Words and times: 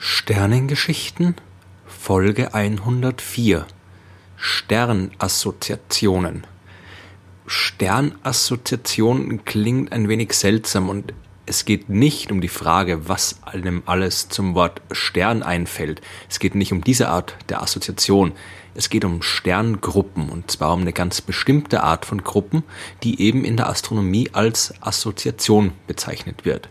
Sternengeschichten 0.00 1.34
Folge 1.84 2.54
104 2.54 3.66
Sternassoziationen 4.36 6.46
Sternassoziation 7.48 9.44
klingt 9.44 9.90
ein 9.90 10.08
wenig 10.08 10.34
seltsam 10.34 10.88
und 10.88 11.14
es 11.46 11.64
geht 11.64 11.88
nicht 11.88 12.30
um 12.30 12.40
die 12.40 12.46
Frage, 12.46 13.08
was 13.08 13.40
einem 13.42 13.82
alles 13.86 14.28
zum 14.28 14.54
Wort 14.54 14.82
Stern 14.92 15.42
einfällt. 15.42 16.00
Es 16.30 16.38
geht 16.38 16.54
nicht 16.54 16.70
um 16.70 16.84
diese 16.84 17.08
Art 17.08 17.36
der 17.48 17.60
Assoziation. 17.60 18.34
Es 18.76 18.90
geht 18.90 19.04
um 19.04 19.20
Sterngruppen 19.20 20.28
und 20.28 20.52
zwar 20.52 20.74
um 20.74 20.82
eine 20.82 20.92
ganz 20.92 21.20
bestimmte 21.20 21.82
Art 21.82 22.06
von 22.06 22.22
Gruppen, 22.22 22.62
die 23.02 23.20
eben 23.20 23.44
in 23.44 23.56
der 23.56 23.68
Astronomie 23.68 24.30
als 24.32 24.80
Assoziation 24.80 25.72
bezeichnet 25.88 26.44
wird. 26.44 26.68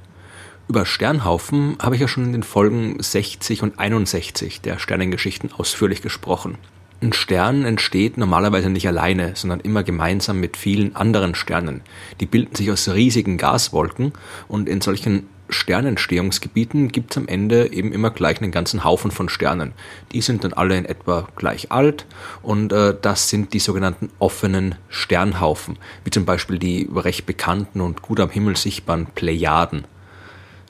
Über 0.69 0.85
Sternhaufen 0.85 1.77
habe 1.81 1.95
ich 1.95 2.01
ja 2.01 2.09
schon 2.09 2.25
in 2.25 2.33
den 2.33 2.43
Folgen 2.43 3.01
60 3.01 3.63
und 3.63 3.79
61 3.79 4.59
der 4.59 4.79
Sternengeschichten 4.79 5.53
ausführlich 5.53 6.01
gesprochen. 6.01 6.57
Ein 7.01 7.13
Stern 7.13 7.63
entsteht 7.63 8.17
normalerweise 8.17 8.69
nicht 8.69 8.85
alleine, 8.85 9.31
sondern 9.35 9.61
immer 9.61 9.83
gemeinsam 9.83 10.41
mit 10.41 10.57
vielen 10.57 10.93
anderen 10.93 11.35
Sternen. 11.35 11.83
Die 12.19 12.25
bilden 12.25 12.53
sich 12.53 12.69
aus 12.69 12.89
riesigen 12.89 13.37
Gaswolken 13.37 14.11
und 14.49 14.67
in 14.67 14.81
solchen 14.81 15.27
Sternentstehungsgebieten 15.47 16.89
gibt 16.89 17.11
es 17.11 17.17
am 17.17 17.29
Ende 17.29 17.71
eben 17.71 17.93
immer 17.93 18.09
gleich 18.09 18.41
einen 18.41 18.51
ganzen 18.51 18.83
Haufen 18.83 19.11
von 19.11 19.29
Sternen. 19.29 19.71
Die 20.11 20.19
sind 20.19 20.43
dann 20.43 20.51
alle 20.51 20.77
in 20.77 20.83
etwa 20.83 21.29
gleich 21.37 21.71
alt 21.71 22.05
und 22.41 22.73
äh, 22.73 22.93
das 23.01 23.29
sind 23.29 23.53
die 23.53 23.59
sogenannten 23.59 24.09
offenen 24.19 24.75
Sternhaufen, 24.89 25.79
wie 26.03 26.09
zum 26.11 26.25
Beispiel 26.25 26.59
die 26.59 26.89
recht 26.93 27.25
bekannten 27.25 27.79
und 27.79 28.01
gut 28.01 28.19
am 28.19 28.29
Himmel 28.29 28.57
sichtbaren 28.57 29.05
Plejaden. 29.05 29.85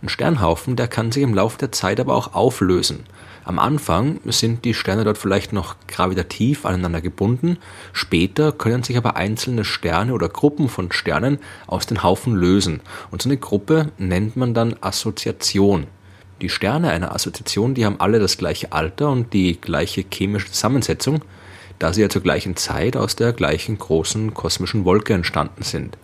Ein 0.01 0.09
Sternhaufen, 0.09 0.75
der 0.75 0.87
kann 0.87 1.11
sich 1.11 1.23
im 1.23 1.33
Laufe 1.33 1.57
der 1.57 1.71
Zeit 1.71 1.99
aber 1.99 2.15
auch 2.15 2.35
auflösen. 2.35 3.05
Am 3.43 3.57
Anfang 3.57 4.19
sind 4.25 4.63
die 4.63 4.75
Sterne 4.75 5.05
dort 5.05 5.17
vielleicht 5.17 5.53
noch 5.53 5.75
gravitativ 5.87 6.65
aneinander 6.65 7.01
gebunden, 7.01 7.57
später 7.93 8.51
können 8.51 8.83
sich 8.83 8.97
aber 8.97 9.15
einzelne 9.15 9.63
Sterne 9.63 10.13
oder 10.13 10.29
Gruppen 10.29 10.69
von 10.69 10.91
Sternen 10.91 11.39
aus 11.65 11.87
den 11.87 12.03
Haufen 12.03 12.35
lösen. 12.35 12.81
Und 13.09 13.23
so 13.23 13.29
eine 13.29 13.37
Gruppe 13.37 13.91
nennt 13.97 14.35
man 14.35 14.53
dann 14.53 14.75
Assoziation. 14.81 15.87
Die 16.41 16.49
Sterne 16.49 16.91
einer 16.91 17.15
Assoziation, 17.15 17.73
die 17.73 17.85
haben 17.85 17.99
alle 17.99 18.19
das 18.19 18.37
gleiche 18.37 18.73
Alter 18.73 19.09
und 19.09 19.33
die 19.33 19.59
gleiche 19.59 20.05
chemische 20.13 20.51
Zusammensetzung, 20.51 21.21
da 21.79 21.91
sie 21.91 22.01
ja 22.01 22.09
zur 22.09 22.21
gleichen 22.21 22.55
Zeit 22.55 22.95
aus 22.95 23.15
der 23.15 23.33
gleichen 23.33 23.79
großen 23.79 24.35
kosmischen 24.35 24.85
Wolke 24.85 25.15
entstanden 25.15 25.63
sind. 25.63 25.97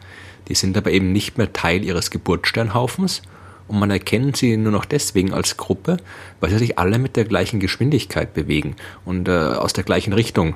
Die 0.48 0.56
sind 0.56 0.76
aber 0.78 0.90
eben 0.90 1.12
nicht 1.12 1.38
mehr 1.38 1.54
Teil 1.54 1.84
ihres 1.84 2.10
Geburtssternhaufens, 2.10 3.22
und 3.68 3.80
man 3.80 3.92
erkennt 3.92 4.38
sie 4.38 4.58
nur 4.58 4.72
noch 4.72 4.86
deswegen 4.86 5.34
als 5.34 5.58
Gruppe, 5.58 5.98
weil 6.40 6.50
sie 6.50 6.58
sich 6.58 6.80
alle 6.80 7.00
mit 7.00 7.16
der 7.16 7.26
gleichen 7.26 7.60
Geschwindigkeit 7.60 8.34
bewegen 8.34 8.76
und 9.06 9.28
äh, 9.28 9.32
aus 9.32 9.74
der 9.74 9.84
gleichen 9.84 10.14
Richtung 10.14 10.56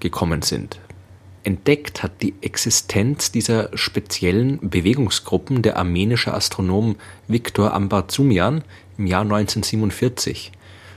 gekommen 0.00 0.42
sind. 0.42 0.78
Entdeckt 1.44 2.02
hat 2.02 2.22
die 2.22 2.34
Existenz 2.40 3.30
dieser 3.30 3.76
speziellen 3.76 4.58
Bewegungsgruppen 4.62 5.60
der 5.60 5.76
armenische 5.76 6.32
Astronom 6.32 6.96
Viktor 7.28 7.74
Ambarzumian 7.74 8.64
im 8.96 9.06
Jahr 9.06 9.22
1947. 9.22 10.52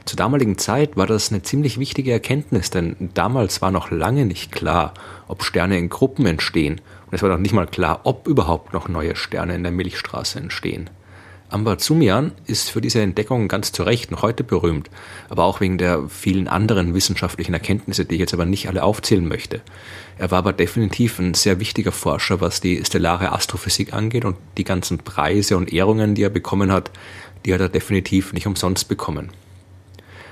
Zur 0.05 0.15
damaligen 0.15 0.57
Zeit 0.57 0.95
war 0.95 1.05
das 1.05 1.31
eine 1.31 1.41
ziemlich 1.41 1.79
wichtige 1.79 2.13
Erkenntnis, 2.13 2.69
denn 2.69 2.95
damals 3.13 3.61
war 3.61 3.71
noch 3.71 3.91
lange 3.91 4.25
nicht 4.25 4.53
klar, 4.53 4.93
ob 5.27 5.43
Sterne 5.43 5.77
in 5.77 5.89
Gruppen 5.89 6.25
entstehen 6.25 6.79
und 7.07 7.13
es 7.13 7.21
war 7.21 7.29
noch 7.29 7.39
nicht 7.39 7.53
mal 7.53 7.67
klar, 7.67 8.01
ob 8.05 8.25
überhaupt 8.25 8.71
noch 8.71 8.87
neue 8.87 9.17
Sterne 9.17 9.53
in 9.53 9.63
der 9.63 9.73
Milchstraße 9.73 10.39
entstehen. 10.39 10.89
Ambarzumian 11.49 12.33
ist 12.45 12.69
für 12.69 12.81
diese 12.81 13.01
Entdeckung 13.01 13.47
ganz 13.47 13.71
zu 13.71 13.83
Recht 13.83 14.11
noch 14.11 14.21
heute 14.21 14.43
berühmt, 14.43 14.89
aber 15.29 15.45
auch 15.45 15.61
wegen 15.61 15.77
der 15.77 16.09
vielen 16.09 16.49
anderen 16.49 16.93
wissenschaftlichen 16.93 17.53
Erkenntnisse, 17.53 18.03
die 18.03 18.15
ich 18.15 18.19
jetzt 18.19 18.33
aber 18.33 18.45
nicht 18.45 18.67
alle 18.67 18.83
aufzählen 18.83 19.25
möchte. 19.25 19.61
Er 20.17 20.29
war 20.29 20.39
aber 20.39 20.51
definitiv 20.51 21.19
ein 21.19 21.33
sehr 21.35 21.61
wichtiger 21.61 21.93
Forscher, 21.93 22.41
was 22.41 22.59
die 22.59 22.83
stellare 22.83 23.31
Astrophysik 23.31 23.93
angeht 23.93 24.25
und 24.25 24.35
die 24.57 24.65
ganzen 24.65 24.97
Preise 24.97 25.55
und 25.55 25.71
Ehrungen, 25.71 26.15
die 26.15 26.23
er 26.23 26.29
bekommen 26.29 26.71
hat, 26.71 26.91
die 27.45 27.53
hat 27.53 27.61
er 27.61 27.69
definitiv 27.69 28.33
nicht 28.33 28.45
umsonst 28.45 28.89
bekommen. 28.89 29.29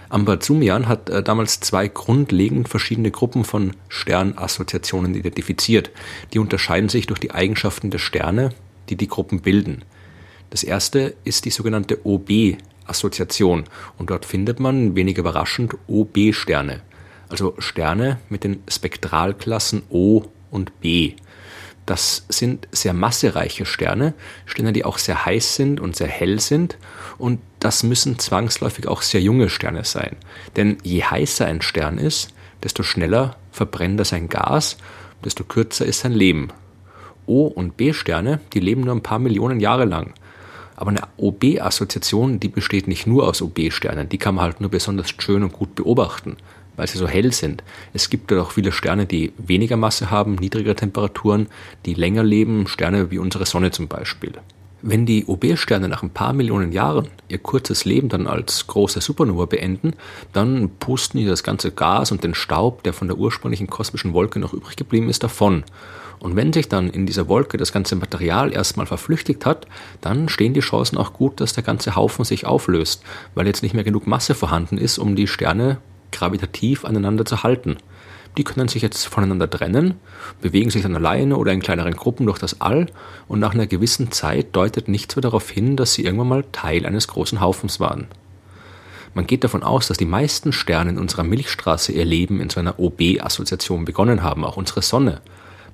Ambarzumian 0.09 0.87
hat 0.87 1.09
äh, 1.09 1.23
damals 1.23 1.61
zwei 1.61 1.87
grundlegend 1.87 2.67
verschiedene 2.67 3.11
Gruppen 3.11 3.43
von 3.45 3.73
Sternassoziationen 3.87 5.15
identifiziert. 5.15 5.91
Die 6.33 6.39
unterscheiden 6.39 6.89
sich 6.89 7.07
durch 7.07 7.19
die 7.19 7.31
Eigenschaften 7.31 7.89
der 7.89 7.99
Sterne, 7.99 8.49
die 8.89 8.97
die 8.97 9.07
Gruppen 9.07 9.41
bilden. 9.41 9.83
Das 10.49 10.63
erste 10.63 11.15
ist 11.23 11.45
die 11.45 11.49
sogenannte 11.49 12.05
OB-Assoziation 12.05 13.65
und 13.97 14.09
dort 14.09 14.25
findet 14.25 14.59
man, 14.59 14.95
wenig 14.95 15.17
überraschend, 15.17 15.75
OB-Sterne, 15.87 16.81
also 17.29 17.55
Sterne 17.59 18.19
mit 18.29 18.43
den 18.43 18.63
Spektralklassen 18.69 19.83
O 19.89 20.23
und 20.51 20.79
B. 20.79 21.15
Das 21.85 22.25
sind 22.29 22.67
sehr 22.71 22.93
massereiche 22.93 23.65
Sterne, 23.65 24.15
Sterne, 24.45 24.73
die 24.73 24.85
auch 24.85 24.97
sehr 24.97 25.25
heiß 25.25 25.55
sind 25.55 25.79
und 25.79 25.95
sehr 25.95 26.07
hell 26.07 26.39
sind. 26.39 26.77
Und 27.19 27.39
das 27.59 27.83
müssen 27.83 28.17
zwangsläufig 28.17 28.87
auch 28.87 29.03
sehr 29.03 29.21
junge 29.21 29.49
Sterne 29.49 29.85
sein. 29.85 30.15
Denn 30.55 30.77
je 30.83 31.03
heißer 31.03 31.45
ein 31.45 31.61
Stern 31.61 31.99
ist, 31.99 32.33
desto 32.63 32.81
schneller 32.81 33.35
verbrennt 33.51 33.99
er 33.99 34.05
sein 34.05 34.29
Gas, 34.29 34.77
desto 35.23 35.43
kürzer 35.43 35.85
ist 35.85 35.99
sein 35.99 36.13
Leben. 36.13 36.49
O- 37.27 37.47
und 37.47 37.77
B-Sterne, 37.77 38.39
die 38.53 38.59
leben 38.59 38.81
nur 38.81 38.95
ein 38.95 39.03
paar 39.03 39.19
Millionen 39.19 39.59
Jahre 39.59 39.85
lang. 39.85 40.13
Aber 40.75 40.89
eine 40.89 41.03
OB-Assoziation, 41.17 42.39
die 42.39 42.49
besteht 42.49 42.87
nicht 42.87 43.07
nur 43.07 43.27
aus 43.27 43.41
OB-Sternen, 43.41 44.09
die 44.09 44.17
kann 44.17 44.35
man 44.35 44.45
halt 44.45 44.61
nur 44.61 44.69
besonders 44.69 45.13
schön 45.17 45.43
und 45.43 45.53
gut 45.53 45.75
beobachten, 45.75 46.37
weil 46.75 46.87
sie 46.87 46.97
so 46.97 47.07
hell 47.07 47.31
sind. 47.31 47.63
Es 47.93 48.09
gibt 48.09 48.31
ja 48.31 48.41
auch 48.41 48.51
viele 48.51 48.71
Sterne, 48.71 49.05
die 49.05 49.31
weniger 49.37 49.77
Masse 49.77 50.11
haben, 50.11 50.35
niedrigere 50.35 50.75
Temperaturen, 50.75 51.47
die 51.85 51.93
länger 51.93 52.23
leben, 52.23 52.67
Sterne 52.67 53.11
wie 53.11 53.19
unsere 53.19 53.45
Sonne 53.45 53.71
zum 53.71 53.87
Beispiel. 53.87 54.33
Wenn 54.87 55.07
die 55.07 55.25
OB-Sterne 55.25 55.89
nach 55.89 56.03
ein 56.03 56.11
paar 56.11 56.31
Millionen 56.31 56.71
Jahren 56.71 57.07
ihr 57.27 57.39
kurzes 57.39 57.85
Leben 57.85 58.07
dann 58.07 58.27
als 58.27 58.67
große 58.67 59.01
Supernova 59.01 59.45
beenden, 59.45 59.93
dann 60.31 60.69
pusten 60.77 61.19
die 61.19 61.25
das 61.25 61.41
ganze 61.41 61.71
Gas 61.71 62.11
und 62.11 62.23
den 62.23 62.35
Staub, 62.35 62.83
der 62.83 62.93
von 62.93 63.07
der 63.07 63.17
ursprünglichen 63.17 63.65
kosmischen 63.65 64.13
Wolke 64.13 64.37
noch 64.37 64.53
übrig 64.53 64.75
geblieben 64.75 65.09
ist, 65.09 65.23
davon. 65.23 65.63
Und 66.19 66.35
wenn 66.35 66.53
sich 66.53 66.69
dann 66.69 66.91
in 66.91 67.07
dieser 67.07 67.27
Wolke 67.27 67.57
das 67.57 67.71
ganze 67.71 67.95
Material 67.95 68.53
erstmal 68.53 68.85
verflüchtigt 68.85 69.43
hat, 69.47 69.65
dann 70.01 70.29
stehen 70.29 70.53
die 70.53 70.59
Chancen 70.59 70.99
auch 70.99 71.13
gut, 71.13 71.41
dass 71.41 71.53
der 71.53 71.63
ganze 71.63 71.95
Haufen 71.95 72.23
sich 72.23 72.45
auflöst, 72.45 73.01
weil 73.33 73.47
jetzt 73.47 73.63
nicht 73.63 73.73
mehr 73.73 73.83
genug 73.83 74.05
Masse 74.05 74.35
vorhanden 74.35 74.77
ist, 74.77 74.99
um 74.99 75.15
die 75.15 75.25
Sterne 75.25 75.79
gravitativ 76.11 76.85
aneinander 76.85 77.25
zu 77.25 77.41
halten. 77.41 77.77
Die 78.37 78.43
können 78.43 78.67
sich 78.67 78.81
jetzt 78.81 79.05
voneinander 79.05 79.49
trennen, 79.49 79.95
bewegen 80.41 80.69
sich 80.69 80.83
dann 80.83 80.95
alleine 80.95 81.37
oder 81.37 81.53
in 81.53 81.61
kleineren 81.61 81.95
Gruppen 81.95 82.25
durch 82.25 82.39
das 82.39 82.59
All 82.59 82.87
und 83.27 83.39
nach 83.39 83.53
einer 83.53 83.67
gewissen 83.67 84.11
Zeit 84.11 84.55
deutet 84.55 84.87
nichts 84.89 85.15
mehr 85.15 85.21
darauf 85.21 85.49
hin, 85.49 85.77
dass 85.77 85.93
sie 85.93 86.03
irgendwann 86.03 86.27
mal 86.27 86.45
Teil 86.51 86.85
eines 86.85 87.07
großen 87.07 87.39
Haufens 87.39 87.79
waren. 87.79 88.07
Man 89.13 89.27
geht 89.27 89.45
davon 89.45 89.63
aus, 89.63 89.87
dass 89.87 89.97
die 89.97 90.05
meisten 90.05 90.51
Sterne 90.51 90.89
in 90.89 90.97
unserer 90.97 91.23
Milchstraße 91.23 91.93
ihr 91.93 92.03
Leben 92.03 92.41
in 92.41 92.49
so 92.49 92.59
einer 92.59 92.77
OB-Assoziation 92.79 93.85
begonnen 93.85 94.21
haben, 94.21 94.43
auch 94.43 94.57
unsere 94.57 94.81
Sonne. 94.81 95.21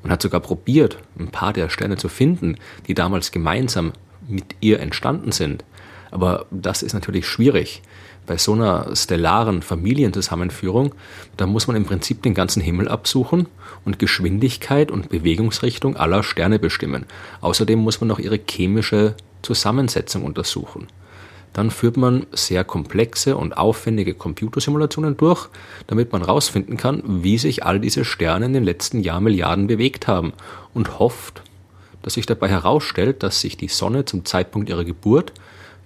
Man 0.03 0.11
hat 0.11 0.21
sogar 0.21 0.41
probiert, 0.41 0.99
ein 1.17 1.29
paar 1.29 1.51
der 1.51 1.69
Sterne 1.69 1.97
zu 1.97 2.07
finden, 2.07 2.57
die 2.87 2.93
damals 2.93 3.31
gemeinsam 3.31 3.93
mit 4.27 4.55
ihr 4.59 4.79
entstanden 4.79 5.31
sind. 5.31 5.63
Aber 6.11 6.45
das 6.51 6.83
ist 6.83 6.93
natürlich 6.93 7.25
schwierig. 7.25 7.81
Bei 8.27 8.37
so 8.37 8.53
einer 8.53 8.95
stellaren 8.95 9.61
Familienzusammenführung, 9.61 10.93
da 11.37 11.47
muss 11.47 11.67
man 11.67 11.75
im 11.75 11.85
Prinzip 11.85 12.21
den 12.21 12.33
ganzen 12.33 12.61
Himmel 12.61 12.87
absuchen 12.87 13.47
und 13.83 13.97
Geschwindigkeit 13.97 14.91
und 14.91 15.09
Bewegungsrichtung 15.09 15.97
aller 15.97 16.21
Sterne 16.21 16.59
bestimmen. 16.59 17.05
Außerdem 17.41 17.79
muss 17.79 17.99
man 17.99 18.09
noch 18.09 18.19
ihre 18.19 18.39
chemische 18.47 19.15
Zusammensetzung 19.41 20.23
untersuchen. 20.23 20.87
Dann 21.53 21.71
führt 21.71 21.97
man 21.97 22.27
sehr 22.31 22.63
komplexe 22.63 23.35
und 23.35 23.57
aufwendige 23.57 24.13
Computersimulationen 24.13 25.17
durch, 25.17 25.49
damit 25.87 26.11
man 26.13 26.21
herausfinden 26.21 26.77
kann, 26.77 27.03
wie 27.05 27.37
sich 27.37 27.65
all 27.65 27.79
diese 27.79 28.05
Sterne 28.05 28.45
in 28.45 28.53
den 28.53 28.63
letzten 28.63 29.01
Jahrmilliarden 29.01 29.67
bewegt 29.67 30.07
haben 30.07 30.31
und 30.73 30.99
hofft, 30.99 31.41
dass 32.03 32.13
sich 32.13 32.25
dabei 32.25 32.47
herausstellt, 32.47 33.23
dass 33.23 33.41
sich 33.41 33.57
die 33.57 33.67
Sonne 33.67 34.05
zum 34.05 34.25
Zeitpunkt 34.25 34.69
ihrer 34.69 34.85
Geburt 34.85 35.33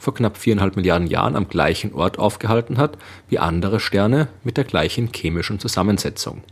vor 0.05 0.13
knapp 0.13 0.37
viereinhalb 0.37 0.77
Milliarden 0.77 1.07
Jahren 1.07 1.35
am 1.35 1.49
gleichen 1.49 1.93
Ort 1.93 2.17
aufgehalten 2.17 2.77
hat 2.77 2.97
wie 3.27 3.39
andere 3.39 3.79
Sterne 3.79 4.29
mit 4.43 4.55
der 4.55 4.63
gleichen 4.63 5.09
chemischen 5.13 5.59
Zusammensetzung. 5.59 6.43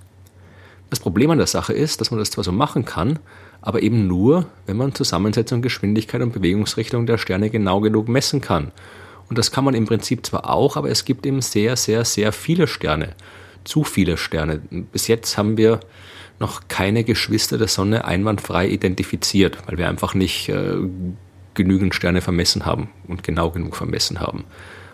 Das 0.90 1.00
Problem 1.00 1.32
an 1.32 1.38
der 1.38 1.48
Sache 1.48 1.74
ist, 1.74 2.02
dass 2.02 2.12
man 2.12 2.20
das 2.20 2.30
zwar 2.30 2.44
so 2.44 2.52
machen 2.52 2.86
kann, 2.86 3.20
aber 3.62 3.82
eben 3.82 4.08
nur, 4.08 4.48
wenn 4.66 4.78
man 4.78 4.94
Zusammensetzung, 4.94 5.62
Geschwindigkeit 5.62 6.22
und 6.22 6.34
Bewegungsrichtung 6.34 7.06
der 7.06 7.18
Sterne 7.18 7.50
genau 7.50 7.80
genug 7.80 8.10
messen 8.10 8.42
kann 8.42 8.72
und 9.30 9.38
das 9.38 9.52
kann 9.52 9.64
man 9.64 9.74
im 9.74 9.86
Prinzip 9.86 10.26
zwar 10.26 10.50
auch, 10.50 10.78
aber 10.78 10.90
es 10.90 11.06
gibt 11.06 11.26
eben 11.26 11.42
sehr, 11.42 11.76
sehr, 11.76 12.06
sehr 12.06 12.32
viele 12.32 12.68
Sterne. 12.68 13.16
Zu 13.64 13.84
viele 13.84 14.18
Sterne. 14.18 14.62
Bis 14.92 15.08
jetzt 15.08 15.38
haben 15.38 15.58
wir 15.58 15.80
noch 16.40 16.68
keine 16.68 17.04
Geschwister 17.04 17.58
der 17.58 17.68
Sonne 17.68 18.06
einwandfrei 18.06 18.68
identifiziert, 18.68 19.58
weil 19.66 19.78
wir 19.78 19.88
einfach 19.88 20.14
nicht 20.14 20.50
äh, 20.50 20.76
genügend 21.54 21.96
Sterne 21.96 22.22
vermessen 22.22 22.66
haben 22.66 22.90
und 23.08 23.24
genau 23.24 23.52
genug 23.52 23.76
vermessen 23.76 24.20
haben. 24.20 24.44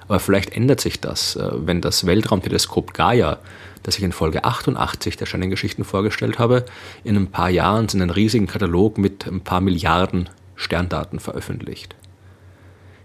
Aber 0.07 0.19
vielleicht 0.19 0.51
ändert 0.51 0.81
sich 0.81 0.99
das, 0.99 1.35
äh, 1.35 1.49
wenn 1.53 1.81
das 1.81 2.05
Weltraumteleskop 2.05 2.93
Gaia, 2.93 3.37
das 3.83 3.97
ich 3.97 4.03
in 4.03 4.11
Folge 4.11 4.43
88 4.43 5.17
der 5.17 5.25
Sternengeschichten 5.25 5.85
vorgestellt 5.85 6.39
habe, 6.39 6.65
in 7.03 7.15
ein 7.15 7.27
paar 7.27 7.49
Jahren 7.49 7.87
seinen 7.87 8.09
riesigen 8.09 8.47
Katalog 8.47 8.97
mit 8.97 9.27
ein 9.27 9.41
paar 9.41 9.61
Milliarden 9.61 10.29
Sterndaten 10.55 11.19
veröffentlicht. 11.19 11.95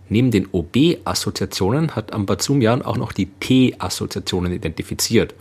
Neben 0.09 0.31
den 0.31 0.49
OB-Assoziationen 0.51 1.97
hat 1.97 2.13
Ambazumian 2.13 2.83
auch 2.83 2.97
noch 2.97 3.13
die 3.13 3.27
T-Assoziationen 3.27 4.53
identifiziert. 4.53 5.35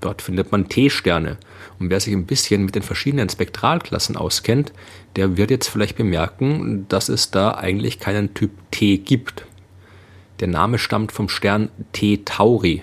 Dort 0.00 0.22
findet 0.22 0.52
man 0.52 0.68
T-Sterne. 0.68 1.38
Und 1.78 1.90
wer 1.90 2.00
sich 2.00 2.14
ein 2.14 2.26
bisschen 2.26 2.64
mit 2.64 2.74
den 2.74 2.82
verschiedenen 2.82 3.28
Spektralklassen 3.28 4.16
auskennt, 4.16 4.72
der 5.16 5.36
wird 5.36 5.50
jetzt 5.50 5.68
vielleicht 5.68 5.96
bemerken, 5.96 6.86
dass 6.88 7.08
es 7.08 7.30
da 7.30 7.52
eigentlich 7.52 7.98
keinen 7.98 8.34
Typ 8.34 8.50
T 8.70 8.98
gibt. 8.98 9.44
Der 10.40 10.48
Name 10.48 10.78
stammt 10.78 11.12
vom 11.12 11.28
Stern 11.28 11.70
T 11.92 12.20
Tauri. 12.24 12.82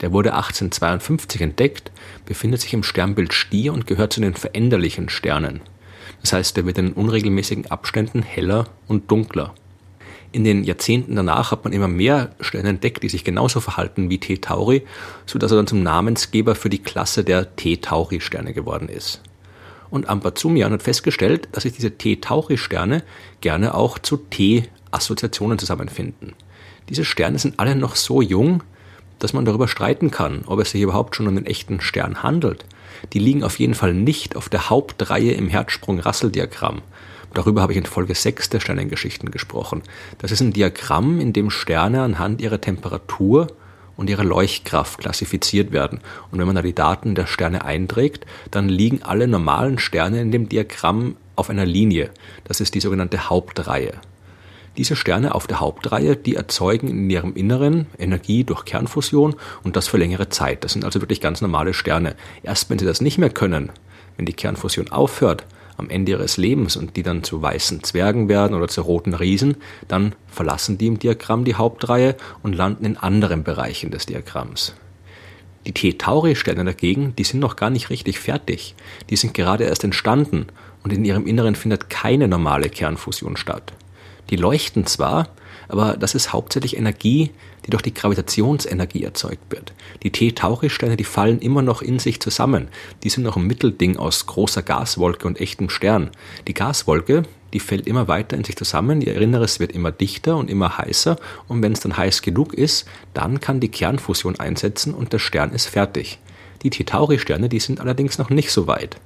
Der 0.00 0.12
wurde 0.12 0.34
1852 0.34 1.40
entdeckt, 1.40 1.92
befindet 2.26 2.60
sich 2.60 2.72
im 2.72 2.82
Sternbild 2.82 3.34
Stier 3.34 3.72
und 3.72 3.86
gehört 3.86 4.12
zu 4.12 4.20
den 4.20 4.34
veränderlichen 4.34 5.08
Sternen. 5.08 5.60
Das 6.22 6.32
heißt, 6.32 6.56
er 6.58 6.66
wird 6.66 6.78
in 6.78 6.92
unregelmäßigen 6.92 7.70
Abständen 7.70 8.22
heller 8.22 8.66
und 8.88 9.10
dunkler. 9.10 9.54
In 10.32 10.44
den 10.44 10.62
Jahrzehnten 10.62 11.16
danach 11.16 11.50
hat 11.50 11.64
man 11.64 11.72
immer 11.72 11.88
mehr 11.88 12.30
Sterne 12.40 12.68
entdeckt, 12.68 13.02
die 13.02 13.08
sich 13.08 13.24
genauso 13.24 13.60
verhalten 13.60 14.10
wie 14.10 14.18
T 14.18 14.38
Tauri, 14.38 14.86
sodass 15.26 15.50
er 15.50 15.56
dann 15.56 15.66
zum 15.66 15.82
Namensgeber 15.82 16.54
für 16.54 16.70
die 16.70 16.78
Klasse 16.78 17.24
der 17.24 17.56
T 17.56 17.78
Tauri 17.78 18.20
Sterne 18.20 18.52
geworden 18.52 18.88
ist. 18.88 19.22
Und 19.90 20.08
Ampazumian 20.08 20.72
hat 20.72 20.82
festgestellt, 20.82 21.48
dass 21.50 21.64
sich 21.64 21.72
diese 21.72 21.92
T 21.92 22.16
Tauri 22.16 22.58
Sterne 22.58 23.02
gerne 23.40 23.74
auch 23.74 23.98
zu 23.98 24.18
T 24.18 24.64
Assoziationen 24.92 25.58
zusammenfinden. 25.58 26.34
Diese 26.88 27.04
Sterne 27.04 27.38
sind 27.38 27.58
alle 27.58 27.74
noch 27.74 27.96
so 27.96 28.22
jung, 28.22 28.62
dass 29.18 29.32
man 29.32 29.44
darüber 29.44 29.68
streiten 29.68 30.10
kann, 30.10 30.42
ob 30.46 30.60
es 30.60 30.70
sich 30.70 30.80
überhaupt 30.80 31.16
schon 31.16 31.26
um 31.26 31.36
einen 31.36 31.46
echten 31.46 31.80
Stern 31.80 32.22
handelt. 32.22 32.64
Die 33.12 33.18
liegen 33.18 33.44
auf 33.44 33.58
jeden 33.58 33.74
Fall 33.74 33.94
nicht 33.94 34.36
auf 34.36 34.48
der 34.48 34.70
Hauptreihe 34.70 35.32
im 35.32 35.48
Herzsprung-Rassel-Diagramm. 35.48 36.82
Darüber 37.34 37.62
habe 37.62 37.72
ich 37.72 37.78
in 37.78 37.86
Folge 37.86 38.14
6 38.14 38.50
der 38.50 38.60
Sternengeschichten 38.60 39.30
gesprochen. 39.30 39.82
Das 40.18 40.32
ist 40.32 40.40
ein 40.40 40.52
Diagramm, 40.52 41.20
in 41.20 41.32
dem 41.32 41.50
Sterne 41.50 42.02
anhand 42.02 42.40
ihrer 42.40 42.60
Temperatur 42.60 43.48
und 43.96 44.10
ihrer 44.10 44.24
Leuchtkraft 44.24 44.98
klassifiziert 44.98 45.72
werden. 45.72 46.00
Und 46.30 46.38
wenn 46.38 46.46
man 46.46 46.56
da 46.56 46.62
die 46.62 46.74
Daten 46.74 47.14
der 47.14 47.26
Sterne 47.26 47.64
einträgt, 47.64 48.26
dann 48.50 48.68
liegen 48.68 49.02
alle 49.02 49.28
normalen 49.28 49.78
Sterne 49.78 50.20
in 50.20 50.32
dem 50.32 50.48
Diagramm 50.48 51.16
auf 51.36 51.50
einer 51.50 51.66
Linie. 51.66 52.10
Das 52.44 52.60
ist 52.60 52.74
die 52.74 52.80
sogenannte 52.80 53.28
Hauptreihe. 53.30 53.92
Diese 54.76 54.96
Sterne 54.96 55.34
auf 55.34 55.46
der 55.46 55.60
Hauptreihe, 55.60 56.16
die 56.16 56.36
erzeugen 56.36 56.88
in 56.88 57.10
ihrem 57.10 57.34
Inneren 57.34 57.86
Energie 57.98 58.44
durch 58.44 58.64
Kernfusion 58.64 59.34
und 59.62 59.76
das 59.76 59.88
für 59.88 59.98
längere 59.98 60.28
Zeit. 60.28 60.64
Das 60.64 60.72
sind 60.72 60.84
also 60.84 61.00
wirklich 61.00 61.20
ganz 61.20 61.40
normale 61.40 61.74
Sterne. 61.74 62.14
Erst 62.42 62.70
wenn 62.70 62.78
sie 62.78 62.86
das 62.86 63.00
nicht 63.00 63.18
mehr 63.18 63.30
können, 63.30 63.70
wenn 64.16 64.26
die 64.26 64.32
Kernfusion 64.32 64.90
aufhört, 64.90 65.44
am 65.80 65.90
Ende 65.90 66.12
ihres 66.12 66.36
Lebens 66.36 66.76
und 66.76 66.96
die 66.96 67.02
dann 67.02 67.24
zu 67.24 67.42
weißen 67.42 67.82
Zwergen 67.82 68.28
werden 68.28 68.54
oder 68.56 68.68
zu 68.68 68.82
roten 68.82 69.14
Riesen, 69.14 69.56
dann 69.88 70.14
verlassen 70.28 70.78
die 70.78 70.86
im 70.86 70.98
Diagramm 70.98 71.44
die 71.44 71.56
Hauptreihe 71.56 72.14
und 72.42 72.54
landen 72.54 72.84
in 72.84 72.96
anderen 72.96 73.42
Bereichen 73.42 73.90
des 73.90 74.06
Diagramms. 74.06 74.74
Die 75.66 75.72
T-Tauri-Sterne 75.72 76.64
dagegen, 76.64 77.14
die 77.16 77.24
sind 77.24 77.40
noch 77.40 77.56
gar 77.56 77.70
nicht 77.70 77.90
richtig 77.90 78.18
fertig. 78.18 78.74
Die 79.10 79.16
sind 79.16 79.34
gerade 79.34 79.64
erst 79.64 79.84
entstanden 79.84 80.46
und 80.82 80.92
in 80.92 81.04
ihrem 81.04 81.26
Inneren 81.26 81.54
findet 81.54 81.90
keine 81.90 82.28
normale 82.28 82.70
Kernfusion 82.70 83.36
statt. 83.36 83.72
Die 84.30 84.36
leuchten 84.36 84.86
zwar, 84.86 85.28
aber 85.68 85.96
das 85.96 86.14
ist 86.14 86.32
hauptsächlich 86.32 86.76
Energie, 86.76 87.30
die 87.66 87.70
durch 87.70 87.82
die 87.82 87.94
Gravitationsenergie 87.94 89.04
erzeugt 89.04 89.50
wird. 89.50 89.72
Die 90.02 90.10
T-Tauri-Sterne, 90.10 90.96
die 90.96 91.04
fallen 91.04 91.40
immer 91.40 91.62
noch 91.62 91.82
in 91.82 91.98
sich 91.98 92.20
zusammen. 92.20 92.68
Die 93.02 93.10
sind 93.10 93.24
noch 93.24 93.36
ein 93.36 93.46
Mittelding 93.46 93.96
aus 93.96 94.26
großer 94.26 94.62
Gaswolke 94.62 95.26
und 95.26 95.40
echtem 95.40 95.68
Stern. 95.68 96.10
Die 96.48 96.54
Gaswolke, 96.54 97.24
die 97.52 97.60
fällt 97.60 97.86
immer 97.86 98.08
weiter 98.08 98.36
in 98.36 98.44
sich 98.44 98.56
zusammen, 98.56 99.00
ihr 99.00 99.16
Inneres 99.16 99.60
wird 99.60 99.72
immer 99.72 99.90
dichter 99.90 100.36
und 100.36 100.48
immer 100.48 100.78
heißer 100.78 101.16
und 101.48 101.62
wenn 101.62 101.72
es 101.72 101.80
dann 101.80 101.96
heiß 101.96 102.22
genug 102.22 102.54
ist, 102.54 102.86
dann 103.12 103.40
kann 103.40 103.60
die 103.60 103.70
Kernfusion 103.70 104.38
einsetzen 104.38 104.94
und 104.94 105.12
der 105.12 105.18
Stern 105.18 105.50
ist 105.52 105.66
fertig. 105.66 106.20
Die 106.62 106.70
T-Tauri-Sterne, 106.70 107.48
die 107.48 107.60
sind 107.60 107.80
allerdings 107.80 108.18
noch 108.18 108.30
nicht 108.30 108.52
so 108.52 108.66
weit. 108.66 109.00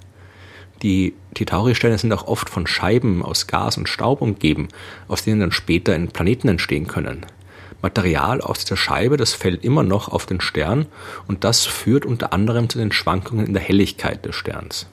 Die 0.84 1.14
Titauri-Sterne 1.32 1.96
sind 1.96 2.12
auch 2.12 2.26
oft 2.26 2.50
von 2.50 2.66
Scheiben 2.66 3.25
aus 3.25 3.46
Gas 3.46 3.78
und 3.78 3.88
Staub 3.88 4.20
umgeben, 4.20 4.69
aus 5.08 5.25
denen 5.25 5.40
dann 5.40 5.50
später 5.50 5.98
Planeten 5.98 6.46
entstehen 6.46 6.86
können. 6.86 7.25
Material 7.81 8.42
aus 8.42 8.58
dieser 8.58 8.76
Scheibe, 8.76 9.16
das 9.16 9.32
fällt 9.32 9.64
immer 9.64 9.82
noch 9.82 10.10
auf 10.10 10.26
den 10.26 10.42
Stern 10.42 10.84
und 11.26 11.42
das 11.42 11.64
führt 11.64 12.04
unter 12.04 12.34
anderem 12.34 12.69
zu 12.69 12.76
den 12.76 12.92
Schwankungen 12.92 13.46
in 13.46 13.54
der 13.54 13.62
Helligkeit 13.62 14.26
des 14.26 14.36
Sterns. 14.36 14.86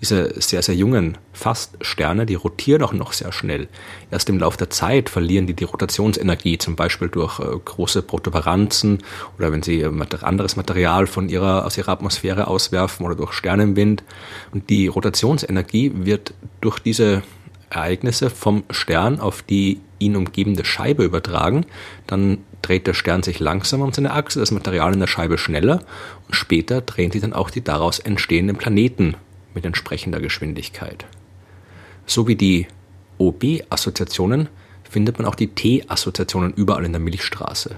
Diese 0.00 0.40
sehr, 0.40 0.62
sehr 0.62 0.74
jungen 0.74 1.16
Faststerne, 1.32 2.26
die 2.26 2.34
rotieren 2.34 2.82
auch 2.82 2.92
noch 2.92 3.12
sehr 3.12 3.32
schnell. 3.32 3.68
Erst 4.10 4.28
im 4.28 4.38
Laufe 4.38 4.58
der 4.58 4.70
Zeit 4.70 5.08
verlieren 5.08 5.46
die 5.46 5.54
die 5.54 5.64
Rotationsenergie, 5.64 6.58
zum 6.58 6.76
Beispiel 6.76 7.08
durch 7.08 7.40
äh, 7.40 7.44
große 7.64 8.02
Protuberanzen 8.02 8.98
oder 9.38 9.52
wenn 9.52 9.62
sie 9.62 9.84
anderes 9.84 10.56
Material 10.56 11.06
von 11.06 11.28
ihrer, 11.28 11.64
aus 11.64 11.78
ihrer 11.78 11.92
Atmosphäre 11.92 12.46
auswerfen 12.46 13.06
oder 13.06 13.14
durch 13.14 13.32
Sternenwind. 13.32 14.04
Und 14.52 14.68
die 14.68 14.86
Rotationsenergie 14.86 15.92
wird 15.94 16.34
durch 16.60 16.78
diese 16.78 17.22
Ereignisse 17.70 18.30
vom 18.30 18.64
Stern 18.70 19.18
auf 19.20 19.42
die 19.42 19.80
ihn 19.98 20.16
umgebende 20.16 20.64
Scheibe 20.64 21.04
übertragen. 21.04 21.66
Dann 22.06 22.38
dreht 22.62 22.86
der 22.86 22.94
Stern 22.94 23.22
sich 23.22 23.40
langsamer 23.40 23.84
um 23.84 23.92
seine 23.92 24.12
Achse, 24.12 24.40
das 24.40 24.50
Material 24.50 24.92
in 24.92 25.00
der 25.00 25.06
Scheibe 25.06 25.38
schneller 25.38 25.80
und 26.26 26.34
später 26.34 26.80
drehen 26.80 27.10
sich 27.10 27.22
dann 27.22 27.32
auch 27.32 27.50
die 27.50 27.62
daraus 27.62 27.98
entstehenden 27.98 28.56
Planeten 28.56 29.14
mit 29.56 29.64
entsprechender 29.64 30.20
Geschwindigkeit. 30.20 31.06
So 32.06 32.28
wie 32.28 32.36
die 32.36 32.68
OB-Assoziationen 33.18 34.48
findet 34.88 35.18
man 35.18 35.26
auch 35.26 35.34
die 35.34 35.48
T-Assoziationen 35.48 36.52
überall 36.52 36.84
in 36.84 36.92
der 36.92 37.00
Milchstraße. 37.00 37.74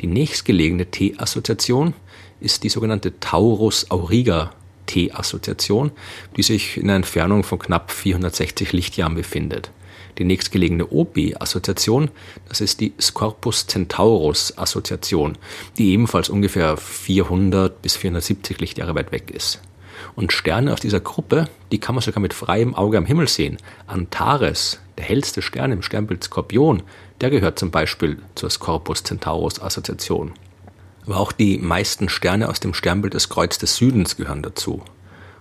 Die 0.00 0.08
nächstgelegene 0.08 0.86
T-Assoziation 0.86 1.94
ist 2.40 2.64
die 2.64 2.68
sogenannte 2.68 3.20
Taurus-Auriga 3.20 4.52
T-Assoziation, 4.86 5.92
die 6.36 6.42
sich 6.42 6.76
in 6.76 6.84
einer 6.84 6.96
Entfernung 6.96 7.44
von 7.44 7.58
knapp 7.58 7.90
460 7.90 8.72
Lichtjahren 8.72 9.14
befindet. 9.14 9.70
Die 10.18 10.24
nächstgelegene 10.24 10.86
OB-Assoziation, 10.90 12.10
das 12.48 12.60
ist 12.60 12.80
die 12.80 12.92
Scorpus 13.00 13.66
Centaurus-Assoziation, 13.66 15.38
die 15.78 15.92
ebenfalls 15.92 16.28
ungefähr 16.28 16.76
400 16.76 17.80
bis 17.82 17.96
470 17.96 18.60
Lichtjahre 18.60 18.94
weit 18.94 19.12
weg 19.12 19.30
ist. 19.30 19.60
Und 20.14 20.32
Sterne 20.32 20.72
aus 20.72 20.80
dieser 20.80 21.00
Gruppe, 21.00 21.48
die 21.72 21.78
kann 21.78 21.94
man 21.94 22.02
sogar 22.02 22.20
mit 22.20 22.34
freiem 22.34 22.74
Auge 22.74 22.98
am 22.98 23.06
Himmel 23.06 23.28
sehen. 23.28 23.58
Antares, 23.86 24.80
der 24.98 25.04
hellste 25.04 25.42
Stern 25.42 25.72
im 25.72 25.82
Sternbild 25.82 26.24
Skorpion, 26.24 26.82
der 27.20 27.30
gehört 27.30 27.58
zum 27.58 27.70
Beispiel 27.70 28.18
zur 28.34 28.50
Scorpus 28.50 29.02
Centaurus 29.02 29.60
Assoziation. 29.60 30.32
Aber 31.06 31.18
auch 31.18 31.32
die 31.32 31.58
meisten 31.58 32.08
Sterne 32.08 32.48
aus 32.48 32.60
dem 32.60 32.74
Sternbild 32.74 33.14
des 33.14 33.28
Kreuz 33.28 33.58
des 33.58 33.76
Südens 33.76 34.16
gehören 34.16 34.42
dazu. 34.42 34.82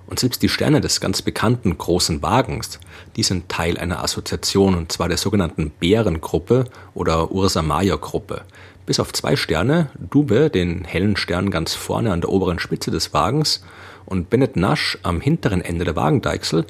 Und 0.05 0.19
selbst 0.19 0.41
die 0.43 0.49
Sterne 0.49 0.81
des 0.81 0.99
ganz 0.99 1.21
bekannten 1.21 1.77
Großen 1.77 2.21
Wagens, 2.21 2.79
die 3.15 3.23
sind 3.23 3.47
Teil 3.47 3.77
einer 3.77 4.03
Assoziation, 4.03 4.75
und 4.75 4.91
zwar 4.91 5.07
der 5.07 5.17
sogenannten 5.17 5.71
Bärengruppe 5.71 6.65
oder 6.93 7.31
Ursa-Major-Gruppe. 7.31 8.41
Bis 8.85 8.99
auf 8.99 9.13
zwei 9.13 9.37
Sterne, 9.37 9.89
Dube, 9.97 10.49
den 10.49 10.83
hellen 10.83 11.15
Stern 11.15 11.51
ganz 11.51 11.73
vorne 11.73 12.11
an 12.11 12.19
der 12.19 12.31
oberen 12.31 12.59
Spitze 12.59 12.91
des 12.91 13.13
Wagens, 13.13 13.63
und 14.05 14.29
Bennett 14.29 14.55
Nash 14.55 14.97
am 15.03 15.21
hinteren 15.21 15.61
Ende 15.61 15.85
der 15.85 15.95
Wagendeichsel 15.95 16.65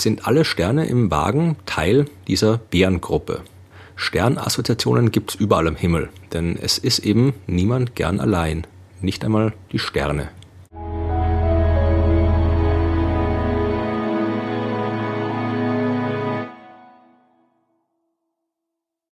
sind 0.00 0.26
alle 0.26 0.44
Sterne 0.44 0.86
im 0.86 1.10
Wagen 1.10 1.56
Teil 1.66 2.06
dieser 2.26 2.58
Bärengruppe. 2.58 3.42
Sternassoziationen 3.96 5.10
gibt's 5.10 5.34
überall 5.34 5.66
am 5.66 5.76
Himmel, 5.76 6.08
denn 6.32 6.56
es 6.60 6.78
ist 6.78 7.00
eben 7.00 7.34
niemand 7.46 7.96
gern 7.96 8.20
allein, 8.20 8.66
nicht 9.00 9.24
einmal 9.24 9.54
die 9.72 9.80
Sterne. 9.80 10.28